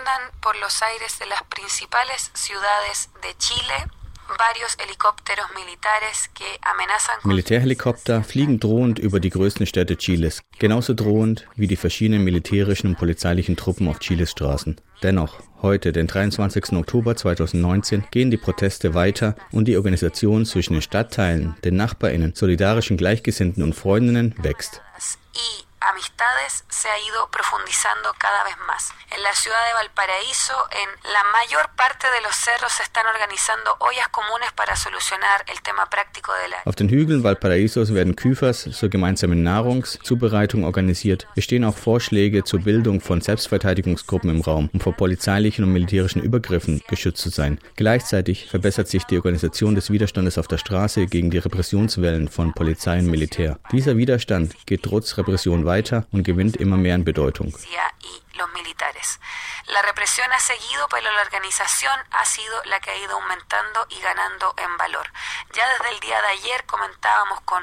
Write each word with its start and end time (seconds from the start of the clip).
rondan 0.00 0.40
por 0.40 0.56
los 0.60 0.82
aires 0.82 1.18
de 1.18 1.26
las 1.26 1.42
principales 1.44 2.30
ciudades 2.34 3.10
de 3.22 3.36
Chile 3.38 3.74
Militärhelikopter 7.24 8.22
fliegen 8.22 8.60
drohend 8.60 9.00
über 9.00 9.18
die 9.18 9.30
größten 9.30 9.66
Städte 9.66 9.96
Chiles, 9.96 10.42
genauso 10.60 10.94
drohend 10.94 11.48
wie 11.56 11.66
die 11.66 11.74
verschiedenen 11.74 12.22
militärischen 12.22 12.86
und 12.86 12.96
polizeilichen 12.96 13.56
Truppen 13.56 13.88
auf 13.88 13.98
Chiles 13.98 14.30
Straßen. 14.30 14.80
Dennoch, 15.02 15.40
heute, 15.62 15.90
den 15.90 16.06
23. 16.06 16.74
Oktober 16.74 17.16
2019, 17.16 18.04
gehen 18.12 18.30
die 18.30 18.36
Proteste 18.36 18.94
weiter 18.94 19.34
und 19.50 19.66
die 19.66 19.76
Organisation 19.76 20.46
zwischen 20.46 20.74
den 20.74 20.82
Stadtteilen, 20.82 21.56
den 21.64 21.74
Nachbarinnen, 21.74 22.36
solidarischen 22.36 22.96
Gleichgesinnten 22.96 23.64
und 23.64 23.74
Freundinnen 23.74 24.36
wächst. 24.38 24.80
Amistades 26.00 26.64
se 26.70 26.88
ha 26.88 26.98
ido 26.98 27.28
profundizando 27.30 28.08
cada 28.18 28.44
vez 28.44 28.56
más. 28.66 28.90
En 29.14 29.22
la 29.22 29.34
ciudad 29.34 29.58
de 29.68 29.74
Valparaíso, 29.74 30.54
en 30.72 31.12
la 31.12 31.24
mayor 31.32 31.68
parte 31.76 32.06
de 32.16 32.22
los 32.22 32.34
cerros 32.34 32.72
se 32.72 32.82
están 32.82 33.04
organizando 33.06 33.76
ollas 33.80 34.08
comunes 34.08 34.50
para 34.56 34.76
solucionar 34.76 35.44
el 35.52 35.60
tema 35.60 35.86
práctico 35.90 36.32
de 36.42 36.48
la. 36.48 36.56
Auf 36.64 36.76
den 36.76 36.88
Hügeln 36.88 37.22
Valparaisos 37.22 37.92
werden 37.92 38.16
Küfers 38.16 38.68
zur 38.72 38.88
gemeinsamen 38.88 39.42
Nahrungszubereitung 39.42 40.64
organisiert. 40.64 41.26
Es 41.36 41.44
stehen 41.44 41.64
auch 41.64 41.76
Vorschläge 41.76 42.44
zur 42.44 42.60
Bildung 42.60 43.00
von 43.00 43.20
Selbstverteidigungsgruppen 43.20 44.30
im 44.30 44.40
Raum, 44.40 44.70
um 44.72 44.80
vor 44.80 44.94
polizeilichen 44.94 45.64
und 45.64 45.72
militärischen 45.72 46.22
Übergriffen 46.22 46.82
geschützt 46.88 47.20
zu 47.22 47.28
sein. 47.28 47.58
Gleichzeitig 47.76 48.48
verbessert 48.48 48.88
sich 48.88 49.04
die 49.04 49.16
Organisation 49.16 49.74
des 49.74 49.90
Widerstandes 49.90 50.38
auf 50.38 50.48
der 50.48 50.58
Straße 50.58 51.06
gegen 51.06 51.30
die 51.30 51.38
Repressionswellen 51.38 52.28
von 52.28 52.54
Polizei 52.54 53.00
und 53.00 53.06
Militär. 53.06 53.58
Dieser 53.72 53.96
Widerstand 53.96 54.54
geht 54.66 54.84
trotz 54.84 55.18
Repression 55.18 55.66
weiter 55.66 55.89
und 56.12 56.22
gewinnt 56.22 56.56
immer 56.56 56.76
mehr 56.76 56.94
an 56.94 57.04
Bedeutung. 57.04 57.52
La 59.66 59.82
represión 59.82 60.26
ha 60.32 60.40
seguido, 60.40 60.88
pero 60.88 61.12
la 61.12 61.20
organización 61.20 61.94
ha 62.10 62.24
sido 62.24 62.62
la 62.64 62.80
que 62.80 62.90
ha 62.90 62.96
ido 62.96 63.14
aumentando 63.14 63.86
y 63.90 64.00
ganando 64.00 64.52
en 64.56 64.76
valor. 64.76 65.06
Ya 65.52 65.68
desde 65.68 65.90
el 65.94 66.00
día 66.00 66.20
de 66.20 66.28
ayer 66.28 66.64
comentábamos 66.66 67.40
con. 67.42 67.62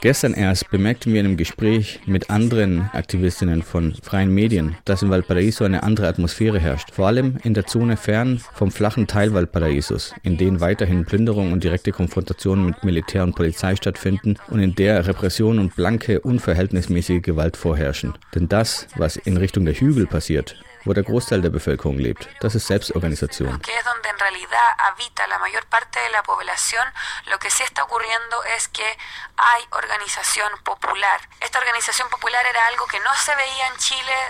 Gestern 0.00 0.34
erst 0.34 0.70
bemerkten 0.70 1.12
wir 1.12 1.20
in 1.20 1.26
einem 1.26 1.36
Gespräch 1.36 2.00
mit 2.04 2.28
anderen 2.28 2.90
Aktivistinnen 2.92 3.62
von 3.62 3.94
freien 4.02 4.32
Medien, 4.32 4.76
dass 4.84 5.02
in 5.02 5.10
Valparaiso 5.10 5.64
eine 5.64 5.82
andere 5.82 6.08
Atmosphäre 6.08 6.58
herrscht. 6.58 6.94
Vor 6.94 7.06
allem 7.06 7.38
in 7.42 7.54
der 7.54 7.66
Zone 7.66 7.96
fern 7.96 8.42
vom 8.52 8.70
flachen 8.70 9.06
Teil 9.06 9.32
Valparaisos, 9.32 10.14
in 10.22 10.36
denen 10.36 10.60
weiterhin 10.60 11.06
Plünderung 11.06 11.52
und 11.52 11.64
direkte 11.64 11.92
Konfrontationen 11.92 12.66
mit 12.66 12.84
Militär 12.84 13.22
und 13.22 13.34
Polizei 13.34 13.76
stattfinden 13.76 14.36
und 14.48 14.60
in 14.60 14.74
der 14.74 15.06
Repression 15.06 15.58
und 15.58 15.74
blanke, 15.74 16.20
unverhältnismäßige 16.20 17.22
Gewalt 17.22 17.56
vorherrschen. 17.56 18.18
Denn 18.34 18.48
das, 18.48 18.86
was 18.96 19.16
in 19.16 19.36
Richtung 19.36 19.64
der 19.64 19.74
Hügel 19.74 20.06
passiert, 20.06 20.56
wo 20.84 20.92
der 20.92 21.02
Großteil 21.02 21.40
der 21.40 21.50
Bevölkerung 21.50 21.98
lebt. 21.98 22.28
Das 22.40 22.54
ist 22.54 22.66
Selbstorganisation. 22.66 23.60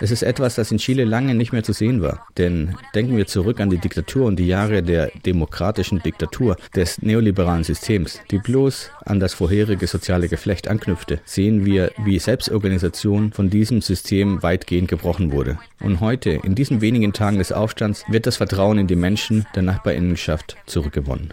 Es 0.01 0.11
ist 0.11 0.23
etwas, 0.23 0.55
das 0.55 0.71
in 0.71 0.79
Chile 0.79 1.05
lange 1.05 1.35
nicht 1.35 1.53
mehr 1.53 1.63
zu 1.63 1.73
sehen 1.73 2.03
war. 2.03 2.27
Denn 2.37 2.77
denken 2.95 3.17
wir 3.17 3.27
zurück 3.27 3.61
an 3.61 3.71
die 3.71 3.79
Diktatur 3.79 4.27
und 4.27 4.37
die 4.37 4.47
Jahre 4.47 4.83
der 4.83 5.11
demokratischen 5.27 6.03
Diktatur 6.03 6.57
des 6.75 7.01
neoliberalen 7.03 7.65
Systems, 7.65 8.21
die 8.31 8.39
bloß 8.39 8.91
an 9.05 9.21
das 9.21 9.35
vorherige 9.35 9.87
soziale 9.87 10.29
Geflecht 10.29 10.69
anknüpfte, 10.69 11.21
sehen 11.25 11.65
wir, 11.65 11.93
wie 11.99 12.19
Selbstorganisation 12.19 13.33
von 13.33 13.51
diesem 13.51 13.83
System 13.83 14.43
weitgehend 14.43 14.89
gebrochen 14.89 15.33
wurde. 15.33 15.59
Und 15.81 16.01
heute 16.01 16.31
in 16.31 16.55
diesen 16.55 16.81
wenigen 16.81 17.13
Tagen 17.13 17.39
des 17.39 17.53
Aufstands 17.53 18.05
wird 18.09 18.27
das 18.27 18.37
Vertrauen 18.37 18.79
in 18.79 18.87
die 18.87 18.97
Menschen 18.97 19.47
der 19.55 19.63
Nachbarinnenschaft 19.63 20.57
zurückgewonnen. 20.67 21.33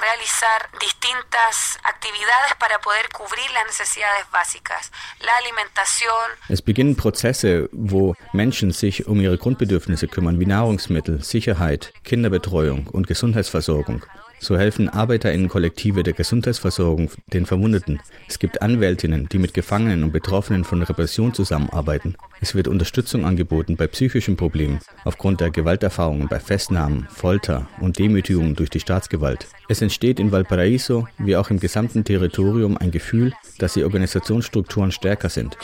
Realizar 0.00 0.70
distintas 0.80 1.78
actividades 1.84 2.54
para 2.58 2.78
poder 2.80 3.08
cubrir 3.12 3.50
las 3.52 3.66
necesidades 3.66 4.24
básicas, 4.30 4.90
la 5.20 5.36
alimentación. 5.36 6.12
Es 6.48 6.62
beginnen 6.62 6.96
Prozesse, 6.96 7.68
wo 7.72 8.14
Menschen 8.32 8.72
sich 8.72 9.06
um 9.06 9.20
ihre 9.20 9.38
Grundbedürfnisse 9.38 10.08
kümmern, 10.08 10.40
wie 10.40 10.46
Nahrungsmittel, 10.46 11.22
Sicherheit, 11.22 11.92
Kinderbetreuung 12.04 12.86
und 12.88 13.06
Gesundheitsversorgung. 13.06 14.04
So 14.42 14.58
helfen 14.58 14.88
Arbeiterinnenkollektive 14.88 16.02
der 16.02 16.14
Gesundheitsversorgung 16.14 17.12
den 17.28 17.46
Verwundeten. 17.46 18.02
Es 18.28 18.40
gibt 18.40 18.60
Anwältinnen, 18.60 19.28
die 19.28 19.38
mit 19.38 19.54
Gefangenen 19.54 20.02
und 20.02 20.10
Betroffenen 20.10 20.64
von 20.64 20.82
Repression 20.82 21.32
zusammenarbeiten. 21.32 22.16
Es 22.40 22.56
wird 22.56 22.66
Unterstützung 22.66 23.24
angeboten 23.24 23.76
bei 23.76 23.86
psychischen 23.86 24.36
Problemen 24.36 24.80
aufgrund 25.04 25.40
der 25.40 25.50
Gewalterfahrungen 25.50 26.26
bei 26.26 26.40
Festnahmen, 26.40 27.06
Folter 27.08 27.68
und 27.78 28.00
Demütigungen 28.00 28.56
durch 28.56 28.68
die 28.68 28.80
Staatsgewalt. 28.80 29.46
Es 29.68 29.80
entsteht 29.80 30.18
in 30.18 30.32
Valparaiso 30.32 31.06
wie 31.18 31.36
auch 31.36 31.50
im 31.50 31.60
gesamten 31.60 32.02
Territorium 32.02 32.76
ein 32.76 32.90
Gefühl, 32.90 33.32
dass 33.58 33.74
die 33.74 33.84
Organisationsstrukturen 33.84 34.90
stärker 34.90 35.28
sind. 35.28 35.56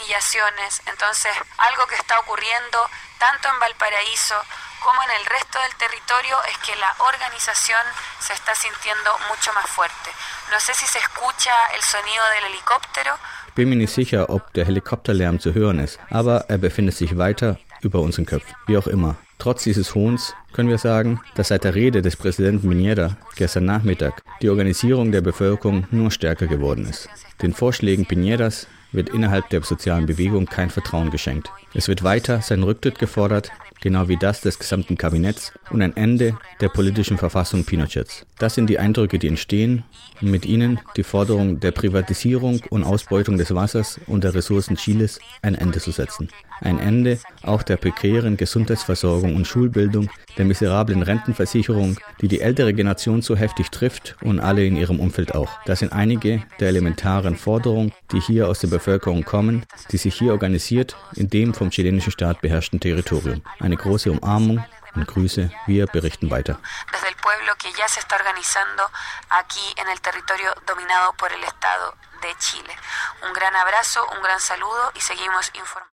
Entonces, 0.87 1.31
algo 1.57 1.85
que 1.89 1.95
está 1.95 2.15
ocurriendo 2.19 2.79
tanto 3.19 3.49
en 3.49 3.59
Valparaíso 3.59 4.35
como 4.83 4.99
en 5.03 5.11
el 5.19 5.25
resto 5.25 5.57
del 5.59 5.75
territorio 5.77 6.35
es 6.49 6.57
que 6.59 6.75
la 6.79 6.91
organización 6.99 7.83
se 8.19 8.33
está 8.33 8.53
sintiendo 8.55 9.11
mucho 9.29 9.51
más 9.53 9.67
fuerte. 9.69 10.09
No 10.51 10.59
sé 10.59 10.73
si 10.73 10.85
se 10.85 10.99
escucha 10.99 11.51
el 11.75 11.81
sonido 11.81 12.23
del 12.35 12.51
helicóptero. 12.51 13.11
Ich 13.47 13.53
bin 13.55 13.69
mir 13.69 13.75
nicht 13.75 13.93
sicher, 13.93 14.29
ob 14.29 14.53
der 14.53 14.65
Helikopterlärm 14.65 15.39
zu 15.39 15.53
hören 15.53 15.79
ist, 15.79 15.99
aber 16.09 16.45
er 16.47 16.57
befindet 16.57 16.95
sich 16.95 17.17
weiter 17.17 17.57
über 17.81 17.99
unseren 17.99 18.25
Köpfen, 18.25 18.55
wie 18.67 18.77
auch 18.77 18.87
immer. 18.87 19.15
Trotz 19.37 19.63
dieses 19.63 19.95
Hohns 19.95 20.35
können 20.51 20.69
wir 20.69 20.77
sagen, 20.77 21.21
dass 21.35 21.49
seit 21.49 21.63
der 21.63 21.75
Rede 21.75 22.01
des 22.01 22.15
Präsidenten 22.17 22.67
Miniera 22.67 23.17
gestern 23.35 23.65
Nachmittag 23.65 24.21
die 24.41 24.49
Organisierung 24.49 25.11
der 25.11 25.21
Bevölkerung 25.21 25.87
nur 25.91 26.11
stärker 26.11 26.47
geworden 26.47 26.85
ist. 26.87 27.09
Den 27.41 27.53
Vorschlägen 27.53 28.05
Piñeras 28.05 28.67
wird 28.91 29.09
innerhalb 29.09 29.49
der 29.49 29.63
sozialen 29.63 30.05
Bewegung 30.05 30.45
kein 30.45 30.69
Vertrauen 30.69 31.11
geschenkt. 31.11 31.51
Es 31.73 31.87
wird 31.87 32.03
weiter 32.03 32.41
sein 32.41 32.63
Rücktritt 32.63 32.99
gefordert, 32.99 33.51
genau 33.81 34.07
wie 34.07 34.17
das 34.17 34.41
des 34.41 34.59
gesamten 34.59 34.97
Kabinetts 34.97 35.53
und 35.71 35.81
ein 35.81 35.95
Ende 35.95 36.37
der 36.61 36.69
politischen 36.69 37.17
Verfassung 37.17 37.63
Pinochets. 37.63 38.25
Das 38.37 38.55
sind 38.55 38.69
die 38.69 38.79
Eindrücke, 38.79 39.19
die 39.19 39.27
entstehen 39.27 39.83
und 40.21 40.31
mit 40.31 40.45
ihnen 40.45 40.79
die 40.95 41.03
Forderung 41.03 41.59
der 41.59 41.71
Privatisierung 41.71 42.61
und 42.69 42.83
Ausbeutung 42.83 43.37
des 43.37 43.53
Wassers 43.53 43.99
und 44.07 44.23
der 44.23 44.33
Ressourcen 44.33 44.75
Chiles 44.75 45.19
ein 45.41 45.55
Ende 45.55 45.79
zu 45.79 45.91
setzen. 45.91 46.29
Ein 46.61 46.79
Ende 46.79 47.19
auch 47.41 47.63
der 47.63 47.77
prekären 47.77 48.35
Gesundheitsversorgung 48.35 49.35
und 49.35 49.47
Schulbildung, 49.47 50.09
der 50.37 50.45
miserablen 50.45 51.03
Rentenversicherung, 51.03 51.97
die 52.21 52.27
die 52.27 52.41
ältere 52.41 52.73
Generation 52.73 53.21
so 53.21 53.35
heftig 53.35 53.69
trifft 53.69 54.17
und 54.21 54.39
alle 54.39 54.65
in 54.65 54.75
ihrem 54.75 54.99
Umfeld 54.99 55.35
auch. 55.35 55.49
Das 55.65 55.79
sind 55.79 55.93
einige 55.93 56.43
der 56.59 56.67
elementaren 56.67 57.35
Forderungen, 57.35 57.93
die 58.11 58.19
hier 58.19 58.49
aus 58.49 58.59
der 58.59 58.67
Bevölkerung 58.67 59.23
kommen, 59.23 59.65
die 59.91 59.97
sich 59.97 60.15
hier 60.15 60.33
organisiert 60.33 60.97
in 61.15 61.29
dem 61.29 61.53
vom 61.53 61.69
chilenischen 61.69 62.11
Staat 62.11 62.41
beherrschten 62.41 62.79
Territorium. 62.79 63.41
Eine 63.69 63.77
große 63.77 64.09
Umarmung 64.09 64.65
und 64.95 65.07
Grüße, 65.07 65.51
wir 65.67 65.85
berichten 65.85 66.31
weiter. 66.31 66.59
Desde 66.91 67.07
el 67.07 67.15
pueblo 67.17 67.53
que 67.59 67.71
ya 67.73 67.87
se 67.87 67.99
está 67.99 68.15
organizando 68.15 68.81
aquí 69.29 69.61
en 69.75 69.87
el 69.89 70.01
territorio 70.01 70.51
dominado 70.65 71.13
por 71.13 71.31
el 71.31 71.43
Estado 71.43 71.93
de 72.23 72.35
Chile. 72.39 72.75
Un 73.21 73.31
gran 73.31 73.55
abrazo, 73.55 74.03
un 74.17 74.23
gran 74.23 74.39
saludo 74.39 74.91
y 74.95 75.01
seguimos 75.01 75.51
informando. 75.53 75.87